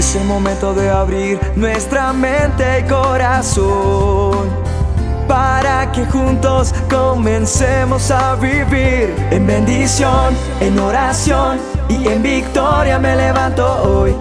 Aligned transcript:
Es 0.00 0.16
el 0.16 0.24
momento 0.24 0.72
de 0.72 0.88
abrir 0.88 1.38
nuestra 1.56 2.14
mente 2.14 2.64
y 2.80 2.84
corazón 2.88 4.48
para 5.28 5.92
que 5.92 6.06
juntos 6.06 6.74
comencemos 6.88 8.10
a 8.10 8.34
vivir 8.36 9.14
en 9.30 9.46
bendición, 9.46 10.34
en 10.62 10.78
oración 10.78 11.58
y 11.90 12.08
en 12.08 12.22
victoria 12.22 12.98
me 12.98 13.14
levanto 13.14 13.66
hoy. 13.82 14.14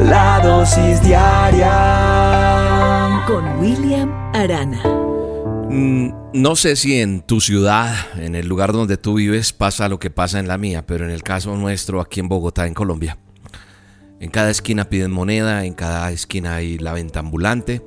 La 0.00 0.38
dosis 0.44 1.02
diaria 1.02 1.72
con 3.26 3.58
William 3.58 4.12
Arana. 4.34 4.82
Mm, 5.70 6.10
no 6.34 6.56
sé 6.56 6.76
si 6.76 7.00
en 7.00 7.22
tu 7.22 7.40
ciudad, 7.40 7.94
en 8.18 8.34
el 8.34 8.46
lugar 8.46 8.74
donde 8.74 8.98
tú 8.98 9.14
vives, 9.14 9.54
pasa 9.54 9.88
lo 9.88 9.98
que 9.98 10.10
pasa 10.10 10.40
en 10.40 10.46
la 10.46 10.58
mía, 10.58 10.84
pero 10.86 11.06
en 11.06 11.10
el 11.10 11.22
caso 11.22 11.56
nuestro 11.56 12.02
aquí 12.02 12.20
en 12.20 12.28
Bogotá, 12.28 12.66
en 12.66 12.74
Colombia, 12.74 13.16
en 14.20 14.30
cada 14.30 14.50
esquina 14.50 14.88
piden 14.88 15.10
moneda, 15.10 15.64
en 15.64 15.74
cada 15.74 16.10
esquina 16.10 16.56
hay 16.56 16.78
la 16.78 16.92
venta 16.92 17.20
ambulante. 17.20 17.82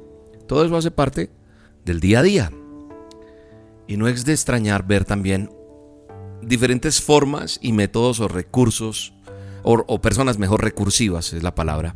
Todo 0.48 0.66
eso 0.66 0.78
hace 0.78 0.92
parte 0.92 1.32
del 1.86 2.00
día 2.00 2.20
a 2.20 2.24
día. 2.24 2.52
Y 3.88 3.98
no 3.98 4.08
es 4.08 4.26
de 4.26 4.34
extrañar 4.34 4.86
ver 4.86 5.06
también 5.06 5.50
diferentes 6.42 7.02
formas 7.02 7.60
y 7.62 7.72
métodos 7.72 8.20
o 8.20 8.28
recursos, 8.28 9.14
o, 9.64 10.02
personas 10.02 10.38
mejor 10.38 10.64
recursivas, 10.64 11.34
es 11.34 11.44
la 11.44 11.54
palabra, 11.54 11.96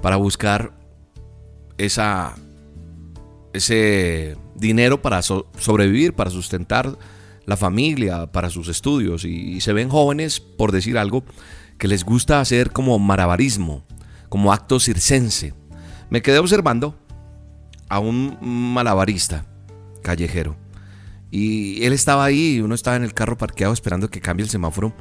para 0.00 0.16
buscar 0.16 0.72
esa, 1.76 2.36
ese 3.52 4.36
dinero 4.54 5.02
para 5.02 5.22
sobrevivir, 5.22 6.12
para 6.12 6.30
sustentar 6.30 6.96
la 7.46 7.56
familia, 7.56 8.30
para 8.30 8.50
sus 8.50 8.68
estudios. 8.68 9.24
y 9.24 9.60
se 9.60 9.72
ven 9.72 9.88
jóvenes, 9.88 10.40
por 10.40 10.70
decir 10.70 10.98
algo, 10.98 11.24
que 11.80 11.88
les 11.88 12.04
gusta 12.04 12.40
hacer 12.40 12.70
como 12.70 12.96
marabarismo, 12.98 13.82
como 14.28 14.52
acto 14.52 14.78
circense. 14.78 15.54
Me 16.10 16.20
quedé 16.20 16.38
observando 16.38 16.94
a 17.88 17.98
un 17.98 18.36
malabarista 18.40 19.46
callejero. 20.02 20.56
Y 21.30 21.82
él 21.84 21.94
estaba 21.94 22.24
ahí, 22.24 22.60
uno 22.60 22.74
estaba 22.74 22.96
en 22.96 23.02
el 23.02 23.14
carro 23.14 23.38
parqueado 23.38 23.72
esperando 23.72 24.10
que 24.10 24.20
cambie 24.20 24.44
el 24.44 24.50
semáforo. 24.50 24.92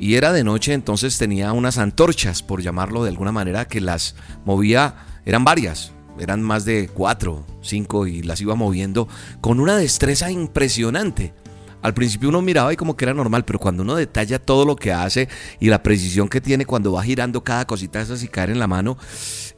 Y 0.00 0.16
era 0.16 0.32
de 0.32 0.42
noche, 0.42 0.72
entonces 0.72 1.16
tenía 1.16 1.52
unas 1.52 1.78
antorchas, 1.78 2.42
por 2.42 2.60
llamarlo 2.60 3.04
de 3.04 3.10
alguna 3.10 3.30
manera, 3.30 3.66
que 3.66 3.80
las 3.80 4.16
movía, 4.44 4.96
eran 5.24 5.44
varias, 5.44 5.92
eran 6.18 6.42
más 6.42 6.64
de 6.64 6.88
cuatro, 6.92 7.46
cinco, 7.62 8.08
y 8.08 8.22
las 8.22 8.40
iba 8.40 8.56
moviendo 8.56 9.06
con 9.40 9.60
una 9.60 9.76
destreza 9.76 10.30
impresionante. 10.32 11.34
Al 11.82 11.94
principio 11.94 12.28
uno 12.28 12.42
miraba 12.42 12.72
y 12.72 12.76
como 12.76 12.96
que 12.96 13.04
era 13.04 13.14
normal, 13.14 13.44
pero 13.44 13.58
cuando 13.58 13.82
uno 13.82 13.94
detalla 13.94 14.38
todo 14.38 14.64
lo 14.64 14.76
que 14.76 14.92
hace 14.92 15.28
y 15.60 15.68
la 15.68 15.82
precisión 15.82 16.28
que 16.28 16.40
tiene 16.40 16.66
cuando 16.66 16.92
va 16.92 17.02
girando 17.02 17.44
cada 17.44 17.66
cosita 17.66 18.00
esas 18.00 18.22
y 18.22 18.28
caer 18.28 18.50
en 18.50 18.58
la 18.58 18.66
mano, 18.66 18.96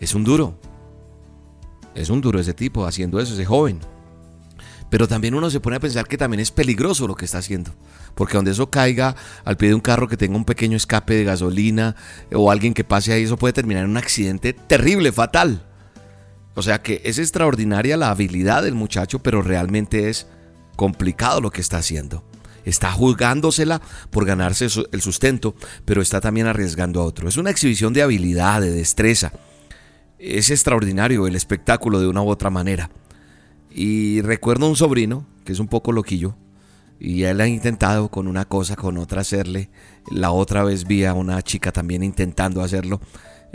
es 0.01 0.15
un 0.15 0.25
duro. 0.25 0.59
Es 1.95 2.11
un 2.11 2.21
duro 2.21 2.39
ese 2.39 2.55
tipo 2.55 2.87
haciendo 2.87 3.19
eso, 3.19 3.35
ese 3.35 3.45
joven. 3.45 3.81
Pero 4.91 5.07
también 5.07 5.35
uno 5.35 5.51
se 5.51 5.61
pone 5.61 5.77
a 5.77 5.81
pensar 5.81 6.07
que 6.07 6.17
también 6.17 6.41
es 6.41 6.51
peligroso 6.51 7.07
lo 7.07 7.15
que 7.15 7.25
está 7.25 7.39
haciendo. 7.39 7.73
Porque 8.15 8.37
donde 8.37 8.53
eso 8.53 8.71
caiga 8.71 9.17
al 9.45 9.57
pie 9.57 9.69
de 9.69 9.75
un 9.75 9.81
carro 9.81 10.09
que 10.09 10.17
tenga 10.17 10.37
un 10.37 10.45
pequeño 10.45 10.77
escape 10.77 11.15
de 11.15 11.25
gasolina 11.25 11.95
o 12.33 12.51
alguien 12.51 12.75
que 12.75 12.85
pase 12.85 13.13
ahí, 13.13 13.25
eso 13.25 13.37
puede 13.37 13.53
terminar 13.53 13.85
en 13.85 13.91
un 13.91 13.97
accidente 13.97 14.53
terrible, 14.53 15.13
fatal. 15.13 15.63
O 16.55 16.63
sea 16.63 16.83
que 16.83 17.03
es 17.05 17.19
extraordinaria 17.19 17.97
la 17.97 18.11
habilidad 18.11 18.63
del 18.63 18.75
muchacho, 18.75 19.21
pero 19.21 19.43
realmente 19.43 20.09
es 20.09 20.27
complicado 20.79 21.41
lo 21.41 21.51
que 21.51 21.61
está 21.61 21.79
haciendo. 21.79 22.23
Está 22.65 22.93
juzgándosela 22.93 23.83
por 24.11 24.25
ganarse 24.25 24.69
el 24.93 25.03
sustento, 25.03 25.57
pero 25.85 26.01
está 26.01 26.21
también 26.21 26.47
arriesgando 26.47 27.01
a 27.01 27.05
otro. 27.05 27.29
Es 27.29 27.37
una 27.37 27.51
exhibición 27.51 27.93
de 27.93 28.03
habilidad, 28.03 28.61
de 28.61 28.71
destreza. 28.71 29.33
Es 30.21 30.51
extraordinario 30.51 31.27
el 31.27 31.35
espectáculo 31.35 31.99
de 31.99 32.07
una 32.07 32.23
u 32.23 32.29
otra 32.29 32.51
manera. 32.51 32.91
Y 33.71 34.21
recuerdo 34.21 34.69
un 34.69 34.77
sobrino, 34.77 35.27
que 35.45 35.53
es 35.53 35.59
un 35.59 35.67
poco 35.67 35.91
loquillo, 35.91 36.37
y 37.01 37.25
él 37.25 37.41
ha 37.41 37.49
intentado 37.49 38.09
con 38.09 38.29
una 38.29 38.45
cosa, 38.45 38.77
con 38.77 38.99
otra 38.99 39.23
hacerle. 39.23 39.71
La 40.13 40.31
otra 40.31 40.63
vez 40.63 40.87
vi 40.87 41.05
a 41.05 41.13
una 41.13 41.43
chica 41.43 41.73
también 41.73 42.05
intentando 42.05 42.63
hacerlo. 42.63 43.01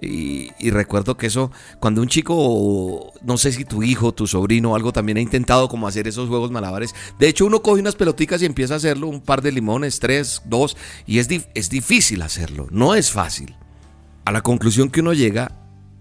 Y, 0.01 0.69
recuerdo 0.71 1.15
que 1.15 1.27
eso, 1.27 1.51
cuando 1.79 2.01
un 2.01 2.07
chico, 2.07 3.13
no 3.21 3.37
sé 3.37 3.51
si 3.51 3.63
tu 3.63 3.83
hijo, 3.83 4.11
tu 4.11 4.27
sobrino 4.27 4.75
algo 4.75 4.91
también 4.91 5.17
ha 5.17 5.21
intentado 5.21 5.69
como 5.69 5.87
hacer 5.87 6.07
esos 6.07 6.29
juegos 6.29 6.51
malabares. 6.51 6.95
De 7.19 7.27
hecho, 7.27 7.45
uno 7.45 7.61
coge 7.61 7.81
unas 7.81 7.95
peloticas 7.95 8.41
y 8.41 8.45
empieza 8.45 8.73
a 8.73 8.77
hacerlo, 8.77 9.07
un 9.07 9.21
par 9.21 9.41
de 9.41 9.51
limones, 9.51 9.99
tres, 9.99 10.41
dos, 10.45 10.75
y 11.05 11.19
es, 11.19 11.27
es 11.53 11.69
difícil 11.69 12.21
hacerlo, 12.21 12.67
no 12.71 12.95
es 12.95 13.11
fácil. 13.11 13.55
A 14.25 14.31
la 14.31 14.41
conclusión 14.41 14.89
que 14.89 15.01
uno 15.01 15.13
llega 15.13 15.51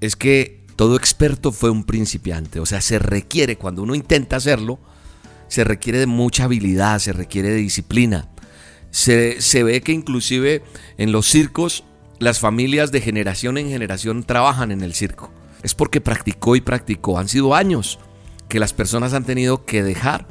es 0.00 0.16
que 0.16 0.64
todo 0.75 0.97
experto 0.97 1.52
fue 1.52 1.70
un 1.70 1.84
principiante, 1.84 2.60
o 2.60 2.66
sea, 2.66 2.81
se 2.81 2.98
requiere, 2.98 3.56
cuando 3.56 3.82
uno 3.82 3.94
intenta 3.94 4.36
hacerlo, 4.36 4.81
se 5.48 5.64
requiere 5.64 5.98
de 5.98 6.06
mucha 6.06 6.44
habilidad, 6.44 6.98
se 6.98 7.12
requiere 7.12 7.50
de 7.50 7.56
disciplina. 7.56 8.31
Se, 8.91 9.41
se 9.41 9.62
ve 9.62 9.81
que 9.81 9.92
inclusive 9.92 10.62
en 10.98 11.12
los 11.12 11.26
circos 11.26 11.84
las 12.22 12.38
familias 12.38 12.93
de 12.93 13.00
generación 13.00 13.59
en 13.59 13.69
generación 13.69 14.22
trabajan 14.22 14.71
en 14.71 14.83
el 14.83 14.94
circo. 14.94 15.33
Es 15.62 15.75
porque 15.75 16.00
practicó 16.00 16.55
y 16.55 16.60
practicó. 16.60 17.19
Han 17.19 17.28
sido 17.28 17.55
años 17.55 17.99
que 18.49 18.60
las 18.60 18.72
personas 18.72 19.12
han 19.12 19.25
tenido 19.25 19.65
que 19.65 19.83
dejar 19.83 20.27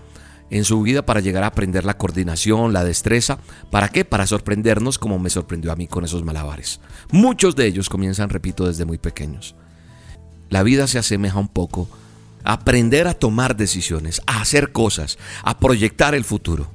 en 0.50 0.63
su 0.63 0.81
vida 0.81 1.06
para 1.06 1.19
llegar 1.19 1.44
a 1.44 1.47
aprender 1.47 1.84
la 1.84 1.97
coordinación, 1.97 2.72
la 2.72 2.85
destreza. 2.85 3.40
¿Para 3.69 3.90
qué? 3.90 4.06
Para 4.06 4.25
sorprendernos 4.25 5.00
como 5.00 5.19
me 5.19 5.30
sorprendió 5.30 5.72
a 5.72 5.75
mí 5.75 5.88
con 5.88 6.06
esos 6.06 6.24
malabares. 6.24 6.80
Muchos 7.12 7.56
de 7.56 7.68
ellos 7.68 7.90
comienzan, 7.90 8.30
repito, 8.30 8.68
desde 8.68 8.85
muy 8.85 8.97
pequeños. 8.97 9.56
La 10.50 10.63
vida 10.63 10.88
se 10.88 10.97
asemeja 11.00 11.40
un 11.40 11.47
poco 11.50 11.90
a 12.44 12.53
aprender 12.53 13.07
a 13.07 13.13
tomar 13.13 13.56
decisiones, 13.57 14.22
a 14.28 14.41
hacer 14.41 14.72
cosas, 14.72 15.18
a 15.44 15.59
proyectar 15.59 16.16
el 16.16 16.24
futuro. 16.24 16.72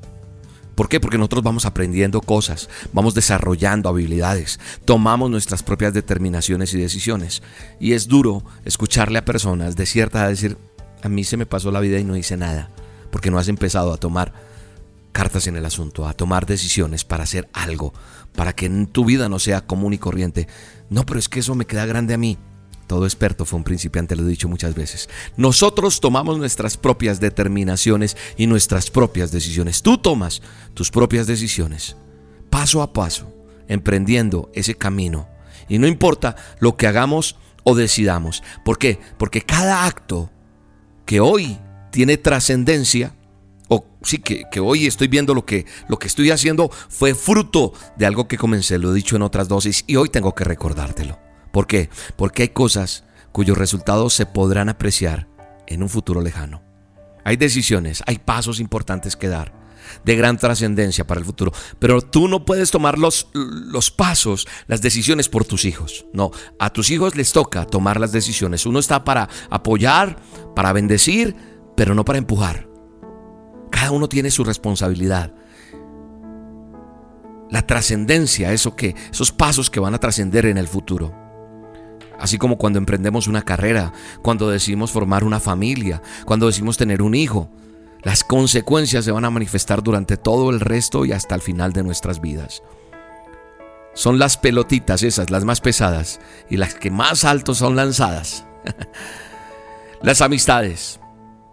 ¿Por 0.76 0.90
qué? 0.90 1.00
Porque 1.00 1.16
nosotros 1.16 1.42
vamos 1.42 1.64
aprendiendo 1.64 2.20
cosas, 2.20 2.68
vamos 2.92 3.14
desarrollando 3.14 3.88
habilidades, 3.88 4.60
tomamos 4.84 5.30
nuestras 5.30 5.62
propias 5.62 5.94
determinaciones 5.94 6.74
y 6.74 6.78
decisiones. 6.78 7.42
Y 7.80 7.94
es 7.94 8.08
duro 8.08 8.44
escucharle 8.66 9.18
a 9.18 9.24
personas 9.24 9.74
de 9.74 9.86
cierta 9.86 10.20
edad 10.20 10.28
decir, 10.28 10.58
a 11.02 11.08
mí 11.08 11.24
se 11.24 11.38
me 11.38 11.46
pasó 11.46 11.70
la 11.70 11.80
vida 11.80 11.98
y 11.98 12.04
no 12.04 12.14
hice 12.14 12.36
nada, 12.36 12.70
porque 13.10 13.30
no 13.30 13.38
has 13.38 13.48
empezado 13.48 13.90
a 13.90 13.96
tomar 13.96 14.34
cartas 15.12 15.46
en 15.46 15.56
el 15.56 15.64
asunto, 15.64 16.06
a 16.06 16.12
tomar 16.12 16.44
decisiones 16.44 17.04
para 17.04 17.24
hacer 17.24 17.48
algo, 17.54 17.94
para 18.34 18.52
que 18.52 18.68
tu 18.92 19.06
vida 19.06 19.30
no 19.30 19.38
sea 19.38 19.66
común 19.66 19.94
y 19.94 19.98
corriente. 19.98 20.46
No, 20.90 21.06
pero 21.06 21.18
es 21.18 21.30
que 21.30 21.40
eso 21.40 21.54
me 21.54 21.64
queda 21.64 21.86
grande 21.86 22.12
a 22.12 22.18
mí. 22.18 22.36
Todo 22.86 23.04
experto 23.04 23.44
fue 23.44 23.58
un 23.58 23.64
principiante, 23.64 24.14
lo 24.14 24.22
he 24.22 24.28
dicho 24.28 24.48
muchas 24.48 24.74
veces. 24.74 25.08
Nosotros 25.36 26.00
tomamos 26.00 26.38
nuestras 26.38 26.76
propias 26.76 27.18
determinaciones 27.18 28.16
y 28.36 28.46
nuestras 28.46 28.90
propias 28.90 29.32
decisiones. 29.32 29.82
Tú 29.82 29.98
tomas 29.98 30.40
tus 30.74 30.90
propias 30.90 31.26
decisiones, 31.26 31.96
paso 32.48 32.82
a 32.82 32.92
paso, 32.92 33.32
emprendiendo 33.66 34.50
ese 34.54 34.76
camino. 34.76 35.28
Y 35.68 35.78
no 35.78 35.88
importa 35.88 36.36
lo 36.60 36.76
que 36.76 36.86
hagamos 36.86 37.36
o 37.64 37.74
decidamos. 37.74 38.44
¿Por 38.64 38.78
qué? 38.78 39.00
Porque 39.18 39.40
cada 39.40 39.86
acto 39.86 40.30
que 41.04 41.18
hoy 41.18 41.58
tiene 41.90 42.16
trascendencia, 42.16 43.16
o 43.68 43.84
sí, 44.02 44.18
que, 44.18 44.44
que, 44.52 44.60
hoy 44.60 44.86
estoy 44.86 45.08
viendo 45.08 45.34
lo 45.34 45.44
que, 45.44 45.66
lo 45.88 45.98
que 45.98 46.06
estoy 46.06 46.30
haciendo 46.30 46.70
fue 46.88 47.16
fruto 47.16 47.72
de 47.96 48.06
algo 48.06 48.28
que 48.28 48.38
comencé, 48.38 48.78
lo 48.78 48.92
he 48.92 48.94
dicho 48.94 49.16
en 49.16 49.22
otras 49.22 49.48
dosis, 49.48 49.82
y 49.88 49.96
hoy 49.96 50.08
tengo 50.08 50.36
que 50.36 50.44
recordártelo. 50.44 51.25
¿Por 51.56 51.66
qué? 51.66 51.88
Porque 52.16 52.42
hay 52.42 52.48
cosas 52.50 53.04
cuyos 53.32 53.56
resultados 53.56 54.12
se 54.12 54.26
podrán 54.26 54.68
apreciar 54.68 55.26
en 55.66 55.82
un 55.82 55.88
futuro 55.88 56.20
lejano. 56.20 56.62
Hay 57.24 57.38
decisiones, 57.38 58.02
hay 58.04 58.18
pasos 58.18 58.60
importantes 58.60 59.16
que 59.16 59.28
dar, 59.28 59.54
de 60.04 60.16
gran 60.16 60.36
trascendencia 60.36 61.06
para 61.06 61.18
el 61.18 61.24
futuro. 61.24 61.52
Pero 61.78 62.02
tú 62.02 62.28
no 62.28 62.44
puedes 62.44 62.70
tomar 62.70 62.98
los, 62.98 63.30
los 63.32 63.90
pasos, 63.90 64.46
las 64.66 64.82
decisiones 64.82 65.30
por 65.30 65.46
tus 65.46 65.64
hijos. 65.64 66.04
No, 66.12 66.30
a 66.58 66.68
tus 66.68 66.90
hijos 66.90 67.16
les 67.16 67.32
toca 67.32 67.64
tomar 67.64 68.00
las 68.00 68.12
decisiones. 68.12 68.66
Uno 68.66 68.78
está 68.78 69.02
para 69.02 69.30
apoyar, 69.48 70.18
para 70.54 70.74
bendecir, 70.74 71.34
pero 71.74 71.94
no 71.94 72.04
para 72.04 72.18
empujar. 72.18 72.68
Cada 73.70 73.92
uno 73.92 74.10
tiene 74.10 74.30
su 74.30 74.44
responsabilidad. 74.44 75.32
La 77.48 77.66
trascendencia, 77.66 78.52
eso 78.52 78.76
que, 78.76 78.94
esos 79.10 79.32
pasos 79.32 79.70
que 79.70 79.80
van 79.80 79.94
a 79.94 80.00
trascender 80.00 80.44
en 80.44 80.58
el 80.58 80.68
futuro. 80.68 81.24
Así 82.18 82.38
como 82.38 82.56
cuando 82.56 82.78
emprendemos 82.78 83.28
una 83.28 83.42
carrera, 83.42 83.92
cuando 84.22 84.48
decidimos 84.48 84.90
formar 84.90 85.24
una 85.24 85.40
familia, 85.40 86.02
cuando 86.24 86.46
decidimos 86.46 86.76
tener 86.76 87.02
un 87.02 87.14
hijo. 87.14 87.50
Las 88.02 88.24
consecuencias 88.24 89.04
se 89.04 89.10
van 89.10 89.24
a 89.24 89.30
manifestar 89.30 89.82
durante 89.82 90.16
todo 90.16 90.50
el 90.50 90.60
resto 90.60 91.04
y 91.04 91.12
hasta 91.12 91.34
el 91.34 91.42
final 91.42 91.72
de 91.72 91.82
nuestras 91.82 92.20
vidas. 92.20 92.62
Son 93.94 94.18
las 94.18 94.36
pelotitas 94.36 95.02
esas, 95.02 95.30
las 95.30 95.44
más 95.44 95.60
pesadas, 95.60 96.20
y 96.48 96.56
las 96.56 96.74
que 96.74 96.90
más 96.90 97.24
alto 97.24 97.54
son 97.54 97.76
lanzadas. 97.76 98.44
las 100.02 100.20
amistades 100.20 101.00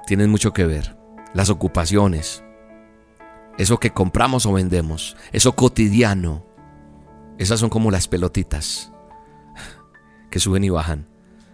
tienen 0.05 0.29
mucho 0.29 0.53
que 0.53 0.65
ver. 0.65 0.97
Las 1.33 1.49
ocupaciones, 1.49 2.43
eso 3.57 3.79
que 3.79 3.91
compramos 3.91 4.45
o 4.45 4.53
vendemos, 4.53 5.17
eso 5.31 5.55
cotidiano, 5.55 6.45
esas 7.39 7.59
son 7.59 7.69
como 7.69 7.89
las 7.89 8.07
pelotitas 8.07 8.92
que 10.33 10.39
suben 10.39 10.63
y 10.63 10.69
bajan, 10.69 11.05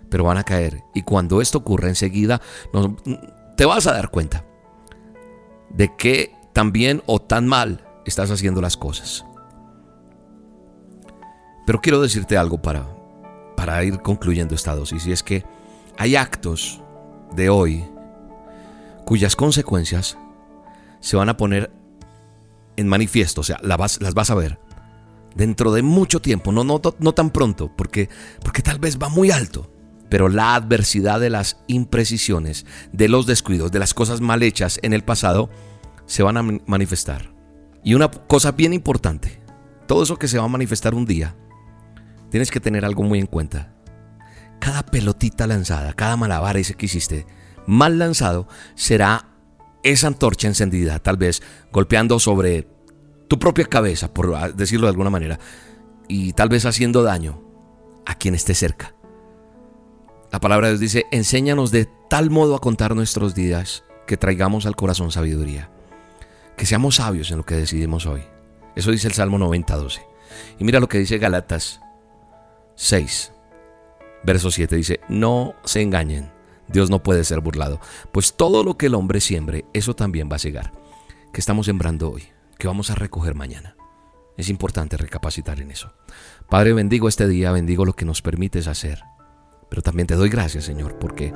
pero 0.09 0.23
van 0.23 0.37
a 0.37 0.45
caer. 0.45 0.85
Y 0.93 1.01
cuando 1.01 1.41
esto 1.41 1.57
ocurra 1.57 1.89
enseguida, 1.89 2.39
te 3.57 3.65
vas 3.65 3.87
a 3.87 3.91
dar 3.91 4.09
cuenta 4.09 4.45
de 5.69 5.93
que 5.97 6.33
tan 6.53 6.71
bien 6.71 7.03
o 7.05 7.19
tan 7.19 7.45
mal 7.45 7.85
estás 8.05 8.31
haciendo 8.31 8.61
las 8.61 8.77
cosas. 8.77 9.25
Pero 11.65 11.81
quiero 11.81 12.01
decirte 12.01 12.37
algo 12.37 12.61
para, 12.61 12.87
para 13.57 13.83
ir 13.83 14.01
concluyendo 14.01 14.55
esta 14.55 14.73
dosis, 14.73 15.05
y 15.07 15.11
es 15.11 15.23
que 15.23 15.43
hay 15.97 16.15
actos 16.15 16.81
de 17.35 17.49
hoy 17.49 17.83
cuyas 19.03 19.35
consecuencias 19.35 20.17
se 21.01 21.17
van 21.17 21.27
a 21.27 21.35
poner 21.35 21.69
en 22.77 22.87
manifiesto, 22.87 23.41
o 23.41 23.43
sea, 23.43 23.59
las 23.61 24.13
vas 24.13 24.29
a 24.29 24.35
ver 24.35 24.57
dentro 25.35 25.71
de 25.71 25.81
mucho 25.81 26.21
tiempo, 26.21 26.51
no, 26.51 26.63
no, 26.63 26.81
no 26.99 27.13
tan 27.13 27.29
pronto, 27.31 27.71
porque, 27.75 28.09
porque 28.43 28.61
tal 28.61 28.79
vez 28.79 28.97
va 28.97 29.09
muy 29.09 29.31
alto, 29.31 29.71
pero 30.09 30.27
la 30.29 30.55
adversidad 30.55 31.19
de 31.19 31.29
las 31.29 31.57
imprecisiones, 31.67 32.65
de 32.91 33.07
los 33.07 33.25
descuidos, 33.25 33.71
de 33.71 33.79
las 33.79 33.93
cosas 33.93 34.21
mal 34.21 34.43
hechas 34.43 34.79
en 34.81 34.93
el 34.93 35.03
pasado, 35.03 35.49
se 36.05 36.23
van 36.23 36.37
a 36.37 36.43
manifestar. 36.65 37.33
Y 37.83 37.93
una 37.93 38.09
cosa 38.09 38.51
bien 38.51 38.73
importante, 38.73 39.41
todo 39.87 40.03
eso 40.03 40.17
que 40.17 40.27
se 40.27 40.37
va 40.37 40.45
a 40.45 40.49
manifestar 40.49 40.95
un 40.95 41.05
día, 41.05 41.35
tienes 42.29 42.51
que 42.51 42.59
tener 42.59 42.85
algo 42.85 43.03
muy 43.03 43.19
en 43.19 43.27
cuenta. 43.27 43.73
Cada 44.59 44.83
pelotita 44.83 45.47
lanzada, 45.47 45.93
cada 45.93 46.17
malabar 46.17 46.57
ese 46.57 46.73
que 46.73 46.87
hiciste 46.87 47.25
mal 47.65 47.99
lanzado, 47.99 48.47
será 48.75 49.29
esa 49.83 50.07
antorcha 50.07 50.47
encendida, 50.47 50.99
tal 50.99 51.17
vez 51.17 51.41
golpeando 51.71 52.19
sobre 52.19 52.67
tu 53.29 53.39
propia 53.39 53.65
cabeza, 53.65 54.13
por 54.13 54.53
decirlo 54.55 54.87
de 54.87 54.91
alguna 54.91 55.11
manera, 55.11 55.39
y 56.09 56.33
tal 56.33 56.49
vez 56.49 56.65
haciendo 56.65 57.03
daño 57.03 57.41
a 58.05 58.15
quien 58.15 58.33
esté 58.35 58.55
cerca. 58.55 58.95
La 60.31 60.39
palabra 60.39 60.67
de 60.67 60.73
Dios 60.73 60.81
dice, 60.81 61.05
enséñanos 61.11 61.71
de 61.71 61.87
tal 62.09 62.31
modo 62.31 62.55
a 62.55 62.59
contar 62.59 62.95
nuestros 62.95 63.35
días 63.35 63.83
que 64.07 64.17
traigamos 64.17 64.65
al 64.65 64.75
corazón 64.75 65.11
sabiduría, 65.11 65.69
que 66.57 66.65
seamos 66.65 66.95
sabios 66.95 67.29
en 67.29 67.37
lo 67.37 67.45
que 67.45 67.55
decidimos 67.55 68.07
hoy. 68.07 68.23
Eso 68.75 68.91
dice 68.91 69.07
el 69.07 69.13
Salmo 69.13 69.37
90, 69.37 69.77
12. 69.77 70.01
Y 70.57 70.63
mira 70.63 70.79
lo 70.79 70.89
que 70.89 70.97
dice 70.97 71.19
Galatas 71.19 71.81
6, 72.75 73.31
verso 74.23 74.49
7, 74.49 74.75
dice, 74.75 74.99
no 75.07 75.53
se 75.65 75.83
engañen, 75.83 76.31
Dios 76.67 76.89
no 76.89 77.03
puede 77.03 77.23
ser 77.23 77.41
burlado, 77.41 77.79
pues 78.11 78.33
todo 78.33 78.63
lo 78.63 78.75
que 78.75 78.87
el 78.87 78.95
hombre 78.95 79.21
siembre, 79.21 79.65
eso 79.73 79.95
también 79.95 80.29
va 80.31 80.35
a 80.35 80.39
llegar. 80.39 80.73
¿Qué 81.31 81.39
estamos 81.39 81.67
sembrando 81.67 82.11
hoy? 82.11 82.23
¿Qué 82.59 82.67
vamos 82.67 82.91
a 82.91 82.95
recoger 82.95 83.35
mañana? 83.35 83.77
Es 84.35 84.49
importante 84.49 84.97
recapacitar 84.97 85.61
en 85.61 85.71
eso. 85.71 85.93
Padre, 86.49 86.73
bendigo 86.73 87.07
este 87.07 87.25
día, 87.25 87.53
bendigo 87.53 87.85
lo 87.85 87.93
que 87.93 88.03
nos 88.03 88.21
permites 88.21 88.67
hacer. 88.67 89.01
Pero 89.69 89.81
también 89.81 90.07
te 90.07 90.15
doy 90.15 90.27
gracias, 90.27 90.65
Señor, 90.65 90.99
porque, 90.99 91.33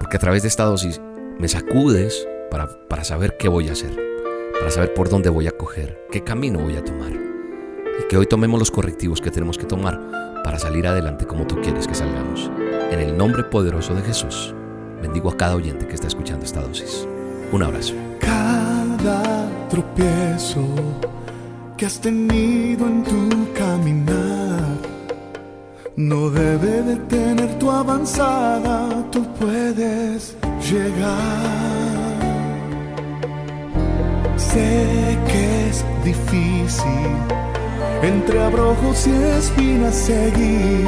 porque 0.00 0.16
a 0.16 0.20
través 0.20 0.40
de 0.40 0.48
esta 0.48 0.64
dosis 0.64 0.98
me 1.38 1.46
sacudes 1.46 2.26
para, 2.50 2.88
para 2.88 3.04
saber 3.04 3.36
qué 3.38 3.48
voy 3.48 3.68
a 3.68 3.72
hacer, 3.72 3.94
para 4.58 4.70
saber 4.70 4.94
por 4.94 5.10
dónde 5.10 5.28
voy 5.28 5.46
a 5.46 5.50
coger, 5.50 6.06
qué 6.10 6.24
camino 6.24 6.60
voy 6.60 6.76
a 6.76 6.84
tomar. 6.84 7.12
Y 7.12 8.08
que 8.08 8.16
hoy 8.16 8.24
tomemos 8.24 8.58
los 8.58 8.70
correctivos 8.70 9.20
que 9.20 9.30
tenemos 9.30 9.58
que 9.58 9.66
tomar 9.66 10.00
para 10.42 10.58
salir 10.58 10.86
adelante 10.86 11.26
como 11.26 11.46
tú 11.46 11.60
quieres 11.60 11.86
que 11.86 11.94
salgamos. 11.94 12.50
En 12.90 12.98
el 12.98 13.14
nombre 13.18 13.44
poderoso 13.44 13.94
de 13.94 14.00
Jesús, 14.00 14.54
bendigo 15.02 15.28
a 15.28 15.36
cada 15.36 15.54
oyente 15.54 15.86
que 15.86 15.94
está 15.94 16.06
escuchando 16.06 16.46
esta 16.46 16.62
dosis. 16.62 17.06
Un 17.52 17.62
abrazo. 17.62 17.92
Cada 18.20 19.31
tropiezo 19.72 20.66
que 21.78 21.86
has 21.86 21.98
tenido 21.98 22.86
en 22.86 23.02
tu 23.04 23.52
caminar. 23.54 24.76
No 25.96 26.28
debe 26.28 26.82
detener 26.82 27.58
tu 27.58 27.70
avanzada, 27.70 28.76
tú 29.10 29.24
puedes 29.40 30.36
llegar. 30.70 32.18
Sé 34.36 35.18
que 35.28 35.68
es 35.70 35.84
difícil 36.04 37.10
entre 38.02 38.42
abrojos 38.42 39.06
y 39.06 39.14
espinas 39.38 39.94
seguir, 39.94 40.86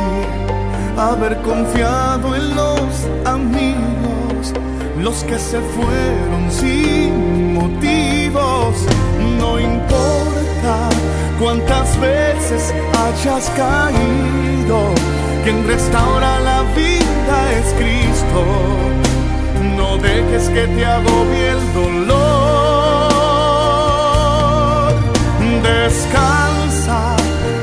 haber 0.99 1.41
confiado 1.41 2.37
en 2.37 2.55
los 2.55 2.91
amigos, 3.25 4.53
los 5.01 5.25
que 5.25 5.39
se 5.39 5.59
fueron 5.75 6.51
sin 6.51 7.55
motivos, 7.55 8.04
veces 12.05 12.75
hayas 13.03 13.45
caído, 13.51 14.79
quien 15.43 15.67
restaura 15.67 16.41
la 16.41 16.63
vida 16.81 17.37
es 17.59 17.67
Cristo, 17.81 18.41
no 19.77 19.89
dejes 19.99 20.45
que 20.55 20.67
te 20.75 20.85
agobie 20.85 21.49
el 21.57 21.63
dolor. 21.81 22.25
Descansa, 25.63 27.01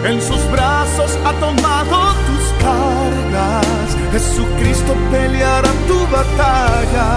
en 0.10 0.18
sus 0.22 0.44
brazos 0.52 1.12
ha 1.26 1.34
tomado 1.46 1.98
tus 2.28 2.46
cargas. 2.66 3.90
Jesucristo 4.14 4.92
peleará 5.12 5.72
tu 5.90 6.00
batalla, 6.18 7.10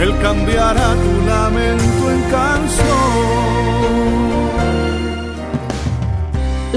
Él 0.00 0.12
cambiará 0.26 0.88
tu 1.04 1.12
lamento 1.30 2.02
en 2.14 2.20
canción. 2.36 3.07